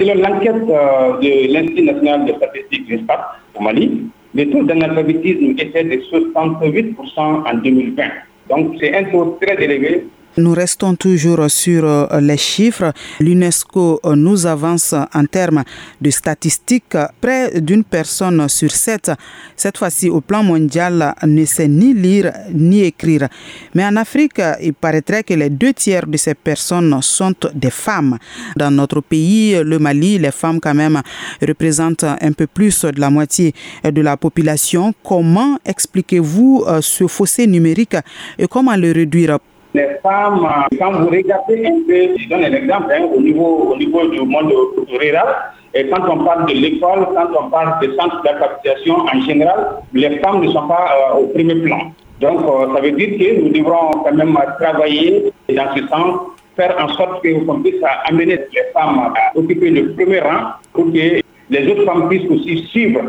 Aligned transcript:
Selon 0.00 0.14
l'enquête 0.14 0.64
euh, 0.70 1.20
de 1.20 1.52
l'Institut 1.52 1.82
national 1.82 2.24
de 2.24 2.32
statistique 2.32 2.88
l'INSTAT 2.88 3.20
au 3.54 3.62
Mali, 3.62 4.08
le 4.34 4.50
taux 4.50 4.62
d'analphabétisme 4.62 5.54
était 5.58 5.84
de 5.84 5.96
68% 6.10 6.94
en 7.18 7.54
2020. 7.62 8.04
Donc 8.48 8.76
c'est 8.80 8.94
un 8.96 9.04
taux 9.04 9.36
très 9.42 9.62
élevé 9.62 10.06
nous 10.36 10.52
restons 10.52 10.94
toujours 10.94 11.50
sur 11.50 11.84
euh, 11.84 12.20
les 12.20 12.36
chiffres. 12.36 12.92
L'UNESCO 13.18 14.00
euh, 14.04 14.14
nous 14.14 14.46
avance 14.46 14.94
en 14.94 15.24
termes 15.26 15.64
de 16.00 16.10
statistiques. 16.10 16.96
Près 17.20 17.60
d'une 17.60 17.84
personne 17.84 18.48
sur 18.48 18.70
sept, 18.70 19.10
cette 19.56 19.78
fois-ci 19.78 20.08
au 20.08 20.20
plan 20.20 20.42
mondial, 20.42 21.14
ne 21.24 21.44
sait 21.44 21.68
ni 21.68 21.94
lire 21.94 22.32
ni 22.52 22.82
écrire. 22.82 23.28
Mais 23.74 23.84
en 23.84 23.96
Afrique, 23.96 24.40
il 24.62 24.74
paraîtrait 24.74 25.24
que 25.24 25.34
les 25.34 25.50
deux 25.50 25.72
tiers 25.72 26.06
de 26.06 26.16
ces 26.16 26.34
personnes 26.34 26.96
sont 27.02 27.34
des 27.54 27.70
femmes. 27.70 28.18
Dans 28.56 28.70
notre 28.70 29.00
pays, 29.00 29.60
le 29.62 29.78
Mali, 29.78 30.18
les 30.18 30.30
femmes 30.30 30.60
quand 30.60 30.74
même 30.74 31.00
représentent 31.46 32.04
un 32.04 32.32
peu 32.32 32.46
plus 32.46 32.84
de 32.84 33.00
la 33.00 33.10
moitié 33.10 33.54
de 33.84 34.00
la 34.00 34.16
population. 34.16 34.92
Comment 35.02 35.58
expliquez-vous 35.64 36.64
euh, 36.66 36.80
ce 36.80 37.06
fossé 37.06 37.46
numérique 37.46 37.96
et 38.38 38.46
comment 38.46 38.76
le 38.76 38.92
réduire 38.92 39.38
les 39.74 39.88
femmes, 40.02 40.44
euh, 40.44 40.76
quand 40.78 40.92
vous 40.92 41.08
regardez 41.08 41.66
un 41.66 41.80
peu, 41.86 42.18
je 42.18 42.28
donne 42.28 42.44
un 42.44 42.52
exemple, 42.52 42.92
hein, 42.92 43.06
au, 43.14 43.20
niveau, 43.20 43.72
au 43.72 43.76
niveau 43.76 44.06
du 44.08 44.20
monde 44.22 44.52
rural, 44.88 45.28
et 45.74 45.88
quand 45.88 46.02
on 46.10 46.24
parle 46.24 46.46
de 46.46 46.54
l'école, 46.54 47.06
quand 47.14 47.28
on 47.38 47.50
parle 47.50 47.78
des 47.80 47.94
centres 47.96 48.22
d'alphabétisation 48.22 48.96
en 48.96 49.20
général, 49.22 49.82
les 49.92 50.18
femmes 50.18 50.42
ne 50.42 50.50
sont 50.50 50.66
pas 50.66 50.88
euh, 51.12 51.18
au 51.20 51.26
premier 51.28 51.54
plan. 51.54 51.92
Donc, 52.20 52.40
euh, 52.42 52.74
ça 52.74 52.80
veut 52.80 52.92
dire 52.92 53.16
que 53.18 53.40
nous 53.40 53.48
devrons 53.50 53.90
quand 54.04 54.14
même 54.14 54.36
travailler 54.58 55.32
dans 55.48 55.74
ce 55.76 55.86
sens, 55.86 56.20
faire 56.56 56.76
en 56.78 56.88
sorte 56.88 57.22
qu'on 57.22 57.60
puisse 57.60 57.80
amener 58.06 58.26
les 58.26 58.62
femmes 58.74 59.12
à 59.14 59.38
occuper 59.38 59.70
le 59.70 59.92
premier 59.92 60.20
rang 60.20 60.54
pour 60.72 60.86
que 60.86 61.20
les 61.50 61.68
autres 61.70 61.84
femmes 61.84 62.08
puissent 62.08 62.30
aussi 62.30 62.66
suivre 62.66 63.02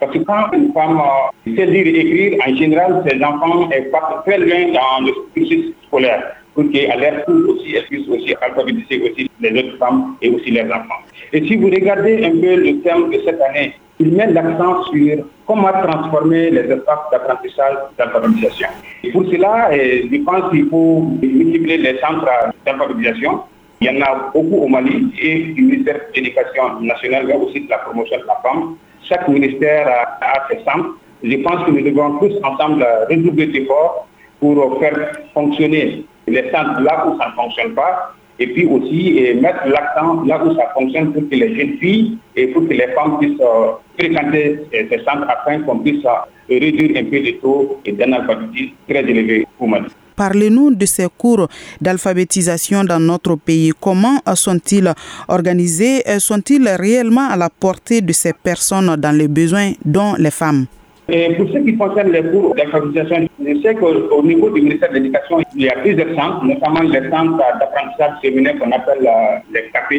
parce 0.00 0.12
que 0.12 0.18
quand 0.18 0.50
une 0.52 0.72
femme 0.72 0.98
sait 1.44 1.66
lire 1.66 1.86
et 1.86 2.00
écrire, 2.00 2.38
en 2.46 2.56
général, 2.56 3.04
ses 3.06 3.22
enfants 3.22 3.68
partent 3.92 4.26
très 4.26 4.38
loin 4.38 4.72
dans 4.72 5.04
le 5.04 5.12
cursus 5.34 5.74
scolaire 5.86 6.36
pour 6.54 6.64
qu'à 6.72 6.96
leur 6.96 7.24
tour 7.26 7.54
aussi, 7.54 7.76
elles 7.76 7.84
puissent 7.84 8.08
aussi 8.08 8.34
alphabétiser 8.40 9.02
aussi 9.02 9.30
les 9.40 9.58
autres 9.58 9.76
femmes 9.78 10.16
et 10.22 10.30
aussi 10.30 10.50
leurs 10.50 10.66
enfants. 10.66 11.02
Et 11.32 11.46
si 11.46 11.56
vous 11.56 11.66
regardez 11.66 12.24
un 12.24 12.30
peu 12.30 12.56
le 12.56 12.80
thème 12.80 13.10
de 13.10 13.20
cette 13.24 13.40
année, 13.40 13.74
il 14.00 14.12
met 14.12 14.26
l'accent 14.32 14.84
sur 14.84 15.18
comment 15.46 15.68
transformer 15.68 16.50
les 16.50 16.60
espaces 16.60 17.10
d'apprentissage 17.12 17.76
d'alphabétisation. 17.98 18.68
Pour 19.12 19.24
cela, 19.26 19.70
je 19.72 20.24
pense 20.24 20.50
qu'il 20.50 20.66
faut 20.70 21.02
multiplier 21.20 21.76
les 21.76 21.98
centres 21.98 22.26
d'alphabétisation. 22.64 23.40
Il 23.82 23.86
y 23.86 23.90
en 23.90 24.02
a 24.02 24.30
beaucoup 24.34 24.56
au 24.56 24.68
Mali 24.68 25.12
et 25.20 25.52
du 25.52 25.62
ministère 25.62 25.96
de 25.96 26.16
l'Éducation 26.16 26.80
nationale, 26.80 27.26
mais 27.26 27.34
aussi 27.34 27.60
de 27.60 27.70
la 27.70 27.78
promotion 27.78 28.18
de 28.18 28.26
la 28.26 28.36
femme 28.42 28.76
chaque 29.08 29.28
ministère 29.28 29.88
a, 29.88 30.48
ses 30.50 30.62
centres. 30.64 30.96
Je 31.22 31.36
pense 31.36 31.64
que 31.64 31.70
nous 31.70 31.82
devons 31.82 32.18
tous 32.18 32.32
ensemble 32.42 32.86
redoubler 33.10 33.46
d'efforts 33.46 34.08
pour 34.38 34.78
faire 34.80 35.12
fonctionner 35.34 36.04
les 36.26 36.50
centres 36.50 36.80
là 36.80 37.06
où 37.06 37.18
ça 37.18 37.28
ne 37.28 37.32
fonctionne 37.32 37.74
pas 37.74 38.14
et 38.38 38.46
puis 38.46 38.66
aussi 38.66 39.34
mettre 39.40 39.66
l'accent 39.66 40.22
là 40.24 40.42
où 40.42 40.54
ça 40.54 40.70
fonctionne 40.74 41.12
pour 41.12 41.28
que 41.28 41.34
les 41.34 41.54
jeunes 41.54 41.76
filles 41.78 42.18
et 42.36 42.46
pour 42.48 42.66
que 42.66 42.72
les 42.72 42.88
femmes 42.88 43.18
puissent 43.18 43.40
euh, 43.40 43.72
fréquenter 43.98 44.60
ces 44.72 44.98
centres 45.04 45.28
afin 45.28 45.60
qu'on 45.60 45.78
puisse 45.80 46.04
euh, 46.06 46.24
réduire 46.48 46.96
un 46.96 47.04
peu 47.04 47.18
les 47.18 47.36
taux 47.36 47.78
d'analphabétisme 47.86 48.72
très 48.88 49.00
élevés 49.00 49.46
Mali. 49.60 49.88
Parlez-nous 50.20 50.74
de 50.74 50.84
ces 50.84 51.06
cours 51.16 51.48
d'alphabétisation 51.80 52.84
dans 52.84 53.00
notre 53.00 53.36
pays. 53.36 53.72
Comment 53.80 54.18
sont-ils 54.34 54.92
organisés? 55.28 56.02
Sont-ils 56.18 56.68
réellement 56.68 57.26
à 57.30 57.38
la 57.38 57.48
portée 57.48 58.02
de 58.02 58.12
ces 58.12 58.34
personnes 58.34 58.96
dans 58.96 59.16
les 59.16 59.28
besoins, 59.28 59.72
dont 59.82 60.12
les 60.18 60.30
femmes? 60.30 60.66
Pour 61.06 61.48
ce 61.50 61.58
qui 61.64 61.74
concerne 61.74 62.12
les 62.12 62.22
cours 62.22 62.54
d'alphabétisation, 62.54 63.28
je 63.42 63.62
sais 63.62 63.74
qu'au 63.76 64.22
niveau 64.22 64.50
du 64.50 64.60
ministère 64.60 64.90
de 64.90 64.96
l'Éducation, 64.96 65.40
il 65.56 65.62
y 65.62 65.70
a 65.70 65.78
plusieurs 65.78 66.14
centres, 66.14 66.44
notamment 66.44 66.82
les 66.82 67.08
centres 67.08 67.38
d'apprentissage 67.58 68.20
féminin 68.20 68.52
qu'on 68.58 68.70
appelle 68.72 69.00
euh, 69.00 69.38
les 69.54 69.70
CAP, 69.72 69.90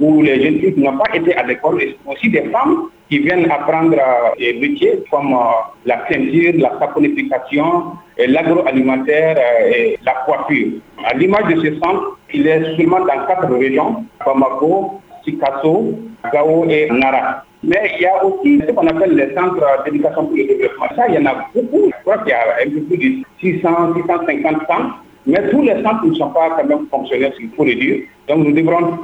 où 0.00 0.22
les 0.22 0.42
jeunes 0.42 0.58
filles 0.58 0.74
n'ont 0.78 0.98
pas 0.98 1.14
été 1.14 1.36
à 1.36 1.46
l'école, 1.46 1.80
et 1.80 1.96
aussi 2.04 2.28
des 2.30 2.42
femmes 2.50 2.88
qui 3.12 3.18
viennent 3.18 3.50
apprendre 3.50 3.92
euh, 3.92 4.34
des 4.38 4.54
métiers 4.54 5.04
comme 5.10 5.34
euh, 5.34 5.38
la 5.84 6.08
ceinture, 6.08 6.54
la 6.56 6.78
saponification, 6.78 7.92
l'agroalimentaire 8.16 9.36
euh, 9.36 9.70
et 9.70 9.98
la 10.02 10.14
coiffure. 10.24 10.80
À 11.04 11.12
l'image 11.12 11.54
de 11.54 11.60
ce 11.60 11.78
centre, 11.78 12.16
il 12.32 12.46
est 12.46 12.74
seulement 12.74 13.00
dans 13.00 13.26
quatre 13.28 13.52
régions, 13.52 14.06
Bamako, 14.24 15.02
Sikasso, 15.26 15.92
Gao 16.32 16.64
et 16.70 16.88
Nara. 16.90 17.44
Mais 17.62 17.92
il 17.96 18.02
y 18.02 18.06
a 18.06 18.24
aussi 18.24 18.62
ce 18.66 18.72
qu'on 18.72 18.86
appelle 18.86 19.14
les 19.14 19.34
centres 19.34 19.62
d'éducation 19.84 20.24
pour 20.24 20.34
le 20.34 20.46
développement. 20.46 20.86
Ça, 20.96 21.06
il 21.08 21.16
y 21.16 21.18
en 21.18 21.26
a 21.26 21.34
beaucoup. 21.54 21.90
Je 21.94 22.00
crois 22.00 22.16
qu'il 22.20 22.30
y 22.30 22.32
a 22.32 22.64
un 22.64 22.70
peu 22.70 22.80
plus 22.80 22.96
de 22.96 23.24
600, 23.42 23.94
650 23.94 24.56
centres. 24.66 25.04
Mais 25.26 25.48
tous 25.50 25.62
les 25.62 25.80
centres 25.82 26.04
ne 26.04 26.14
sont 26.14 26.30
pas 26.30 26.50
quand 26.56 26.64
même 26.64 26.86
fonctionnels, 26.90 27.32
il 27.38 27.50
faut 27.56 27.64
le 27.64 27.74
dire. 27.74 28.00
Donc 28.28 28.44
nous 28.44 28.52
devrons 28.52 28.98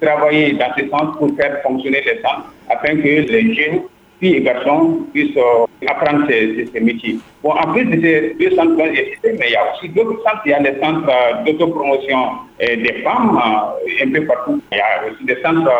travailler 0.00 0.52
dans 0.52 0.72
ce 0.78 0.88
sens 0.88 1.16
pour 1.18 1.34
faire 1.36 1.60
fonctionner 1.62 2.02
les 2.04 2.20
centres 2.22 2.52
afin 2.68 2.96
que 2.96 3.02
les 3.02 3.54
jeunes, 3.54 3.82
filles 4.20 4.36
et 4.36 4.42
garçons, 4.42 5.00
puissent 5.12 5.36
euh, 5.36 5.66
apprendre 5.88 6.26
ces, 6.28 6.80
métiers. 6.80 7.18
Bon, 7.42 7.50
en 7.50 7.72
plus 7.72 7.84
de 7.84 8.00
ces 8.00 8.36
deux 8.38 8.54
centres 8.56 8.76
mais 8.76 8.92
il 9.24 9.52
y 9.52 9.56
a 9.56 9.72
aussi 9.72 9.88
d'autres 9.88 10.22
centres. 10.22 10.42
Il 10.46 10.50
y 10.50 10.54
a 10.54 10.60
les 10.60 10.80
centres 10.80 11.08
euh, 11.08 11.44
d'autopromotion 11.44 12.18
euh, 12.62 12.76
des 12.76 13.02
femmes 13.02 13.38
un 13.38 14.10
peu 14.10 14.24
partout. 14.24 14.60
Il 14.70 14.78
y 14.78 14.80
a 14.80 15.10
aussi 15.10 15.24
des 15.24 15.40
centres, 15.42 15.70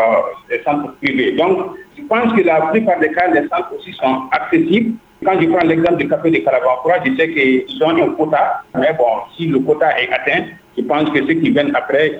des 0.51 0.63
centres 0.65 0.95
privés. 1.01 1.33
Donc, 1.33 1.77
je 1.97 2.03
pense 2.03 2.33
que 2.33 2.43
la 2.43 2.61
plupart 2.73 2.99
des 2.99 3.11
cas, 3.13 3.29
les 3.29 3.49
centres 3.49 3.73
aussi 3.79 3.93
sont 3.93 4.23
accessibles 4.33 4.95
quand 5.25 5.41
je 5.41 5.47
prends 5.47 5.67
l'exemple 5.67 5.97
du 5.97 6.09
café 6.09 6.31
de 6.31 6.39
Calabancora, 6.39 6.97
je 7.05 7.17
sais 7.17 7.31
qu'ils 7.31 7.83
ont 7.83 7.91
un 7.91 8.11
quota, 8.11 8.63
mais 8.75 8.93
bon, 8.99 9.05
si 9.37 9.47
le 9.47 9.59
quota 9.61 9.99
est 10.01 10.11
atteint, 10.13 10.45
je 10.77 10.83
pense 10.83 11.09
que 11.11 11.21
ceux 11.27 11.35
qui 11.35 11.51
viennent 11.51 11.75
après 11.75 12.13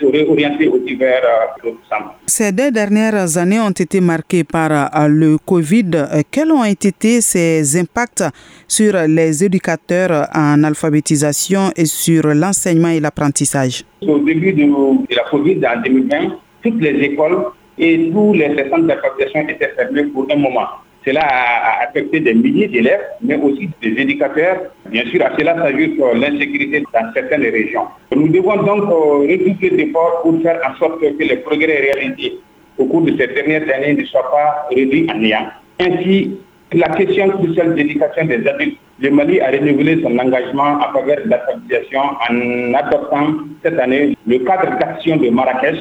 seraient 0.00 0.26
orientés 0.26 0.68
aussi 0.68 0.94
vers 0.94 1.22
euh, 1.24 1.64
l'autre 1.64 1.78
centre. 1.88 2.14
Ces 2.26 2.52
deux 2.52 2.70
dernières 2.70 3.38
années 3.38 3.58
ont 3.60 3.70
été 3.70 4.00
marquées 4.00 4.44
par 4.44 4.70
euh, 4.70 5.08
le 5.08 5.38
Covid. 5.38 5.90
Euh, 5.94 6.22
quels 6.30 6.52
ont 6.52 6.64
été 6.64 7.20
ces 7.22 7.78
impacts 7.78 8.24
sur 8.66 8.92
les 9.08 9.42
éducateurs 9.42 10.28
en 10.34 10.62
alphabétisation 10.64 11.70
et 11.76 11.86
sur 11.86 12.26
l'enseignement 12.34 12.88
et 12.88 13.00
l'apprentissage? 13.00 13.84
Au 14.02 14.18
début 14.18 14.52
de, 14.52 15.14
la 15.14 15.22
Covid 15.30 15.60
en 15.66 15.80
2020, 15.80 16.16
toutes 16.62 16.80
les 16.82 17.04
écoles 17.06 17.38
et 17.78 18.10
tous 18.12 18.34
les 18.34 18.54
centres 18.68 18.86
d'alphabétisation 18.86 19.48
étaient 19.48 19.72
fermés 19.76 20.04
pour 20.04 20.26
un 20.30 20.36
moment. 20.36 20.66
Cela 21.04 21.20
a 21.22 21.84
affecté 21.88 22.20
des 22.20 22.34
milliers 22.34 22.68
d'élèves, 22.68 23.00
mais 23.22 23.36
aussi 23.36 23.70
des 23.80 24.00
éducateurs. 24.02 24.58
Bien 24.90 25.04
sûr, 25.06 25.24
à 25.24 25.30
cela 25.38 25.54
s'ajoute 25.56 25.98
l'insécurité 26.14 26.82
dans 26.92 27.12
certaines 27.14 27.42
régions. 27.42 27.86
Nous 28.14 28.28
devons 28.28 28.56
donc 28.62 28.82
euh, 28.90 29.26
redoubler 29.30 29.70
d'efforts 29.70 30.22
pour 30.22 30.40
faire 30.42 30.60
en 30.68 30.76
sorte 30.78 31.00
que 31.00 31.22
les 31.22 31.36
progrès 31.36 31.92
réalisés 31.92 32.38
au 32.78 32.86
cours 32.86 33.02
de 33.02 33.16
ces 33.16 33.26
dernières 33.28 33.68
années 33.74 33.94
ne 33.94 34.04
soient 34.04 34.30
pas 34.30 34.66
réduits 34.74 35.06
en 35.10 35.18
néant. 35.18 35.48
Ainsi, 35.80 36.38
la 36.72 36.88
question 36.88 37.28
cruciale 37.30 37.74
d'éducation 37.74 38.26
des 38.26 38.46
adultes, 38.46 38.78
le 39.00 39.10
Mali 39.10 39.40
a 39.40 39.50
renouvelé 39.50 40.02
son 40.02 40.18
engagement 40.18 40.78
en 40.84 40.92
faveur 40.92 41.16
de 41.24 41.30
l'alphabétisation 41.30 42.00
en 42.28 42.74
adoptant 42.74 43.34
cette 43.62 43.78
année 43.78 44.16
le 44.26 44.38
cadre 44.40 44.76
d'action 44.78 45.16
de 45.16 45.30
Marrakech 45.30 45.78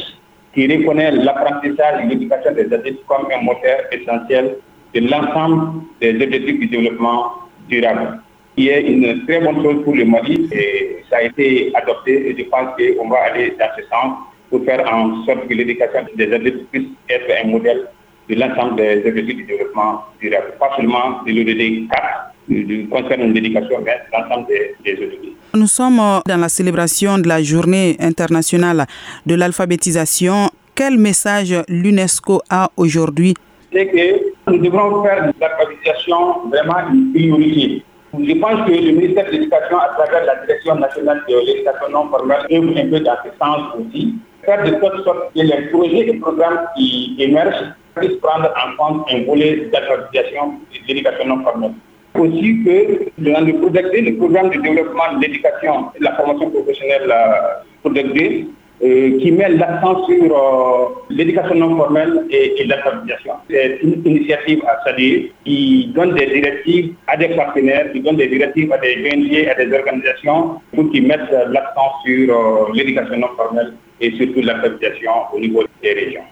qui 0.54 0.68
reconnaît 0.68 1.12
l'apprentissage 1.12 2.04
et 2.04 2.08
l'éducation 2.08 2.54
des 2.54 2.72
adultes 2.74 3.04
comme 3.08 3.26
un 3.36 3.42
moteur 3.42 3.80
essentiel 3.92 4.56
de 4.94 5.00
l'ensemble 5.02 5.82
des 6.02 6.16
objectifs 6.22 6.60
du 6.60 6.68
développement 6.68 7.34
durable, 7.70 8.20
qui 8.56 8.70
est 8.70 8.82
une 8.82 9.26
très 9.26 9.40
bonne 9.42 9.62
chose 9.64 9.84
pour 9.84 9.96
le 9.96 10.06
Mali 10.06 10.50
et 10.52 11.04
ça 11.10 11.18
a 11.18 11.24
été 11.24 11.72
adopté 11.76 12.30
et 12.30 12.36
je 12.38 12.44
pense 12.46 12.70
qu'on 12.78 13.08
va 13.10 13.18
aller 13.32 13.54
dans 13.60 13.68
ce 13.78 13.84
sens 13.84 14.18
pour 14.50 14.64
faire 14.66 14.82
en 14.92 15.24
sorte 15.26 15.48
que 15.48 15.54
l'éducation 15.54 16.06
des 16.16 16.32
adultes 16.34 16.68
puisse 16.72 16.88
être 17.10 17.30
un 17.44 17.48
modèle 17.50 17.88
de 18.30 18.36
l'ensemble 18.36 18.78
des 18.78 19.04
objectifs 19.08 19.38
du 19.38 19.44
développement 19.44 20.04
durable, 20.22 20.54
pas 20.60 20.72
seulement 20.76 21.22
de 21.26 21.32
l'ODD 21.32 21.90
4 21.90 22.28
du 22.50 22.88
concerne 22.90 23.34
l'éducation, 23.34 23.80
mais 23.84 23.98
l'ensemble 24.14 24.48
des, 24.48 24.76
des 24.84 25.04
objectifs. 25.04 25.34
Nous 25.54 25.68
sommes 25.68 25.98
dans 26.26 26.38
la 26.38 26.50
célébration 26.50 27.18
de 27.18 27.28
la 27.28 27.42
journée 27.44 27.98
internationale 28.00 28.86
de 29.26 29.36
l'alphabétisation. 29.36 30.50
Quel 30.76 30.98
message 30.98 31.54
l'UNESCO 31.68 32.42
a 32.50 32.70
aujourd'hui? 32.78 33.34
C'est 33.74 33.88
que 33.88 34.37
nous 34.48 34.60
devrons 34.60 35.04
faire 35.04 35.28
de 35.28 35.34
l'alphabétisation 35.40 36.48
vraiment 36.50 36.90
une 36.92 37.12
priorité. 37.14 37.84
Je 38.18 38.34
pense 38.40 38.66
que 38.66 38.72
le 38.72 38.92
ministère 38.94 39.26
de 39.26 39.32
l'Éducation, 39.32 39.78
à 39.78 39.90
travers 39.90 40.26
la 40.26 40.36
Direction 40.46 40.76
nationale 40.76 41.22
de 41.28 41.36
l'éducation 41.46 41.90
non 41.92 42.08
formelle, 42.10 42.46
œuvre 42.52 42.78
un 42.78 42.90
peu 42.90 43.00
dans 43.02 43.18
ce 43.24 43.30
sens 43.38 43.60
aussi. 43.78 44.16
Faire 44.46 44.64
de 44.64 44.72
sorte 44.80 45.34
que 45.36 45.42
les 45.42 45.62
projets 45.68 46.08
et 46.10 46.14
programmes 46.20 46.60
qui 46.78 47.16
émergent 47.20 47.74
puissent 47.96 48.18
prendre 48.22 48.50
en 48.56 48.76
compte 48.78 49.08
un 49.12 49.24
volet 49.26 49.70
d'alphabétisation 49.72 50.54
de 50.72 50.88
l'éducation 50.88 51.26
non 51.28 51.44
formelle. 51.44 51.74
Aussi 52.18 52.64
que 52.64 53.22
dans 53.22 53.46
le, 53.46 53.52
le 53.52 54.18
programme 54.18 54.50
de 54.50 54.62
développement 54.62 55.18
de 55.18 55.22
l'éducation 55.22 55.92
et 55.96 56.00
de 56.00 56.06
la 56.06 56.16
formation 56.16 56.50
professionnelle 56.50 57.12
euh, 57.12 57.90
euh, 58.84 59.18
qui 59.20 59.32
met 59.32 59.50
l'accent 59.50 60.06
sur 60.06 60.24
euh, 60.24 60.94
l'éducation 61.10 61.56
non 61.56 61.76
formelle 61.78 62.26
et, 62.30 62.64
l'alphabétisation. 62.66 63.34
C'est 63.50 63.80
une 63.82 64.06
initiative 64.06 64.62
à 64.68 64.84
saluer 64.84 65.32
qui 65.44 65.88
donne 65.96 66.14
des 66.14 66.28
directives 66.28 66.94
à 67.08 67.18
des 67.18 67.30
partenaires, 67.30 67.92
qui 67.92 68.02
donne 68.02 68.18
des 68.18 68.28
directives 68.28 68.72
à 68.72 68.78
des 68.78 69.10
ONG, 69.12 69.48
à 69.50 69.56
des 69.56 69.74
organisations 69.74 70.62
pour 70.76 70.92
qu'ils 70.92 71.08
mettent 71.08 71.32
l'accent 71.50 71.92
sur 72.06 72.70
l'éducation 72.74 73.18
non 73.18 73.30
formelle 73.36 73.74
et 74.00 74.12
surtout 74.12 74.42
l'alphabétisation 74.42 75.12
au 75.34 75.40
niveau 75.40 75.64
des 75.82 75.94
régions. 75.94 76.28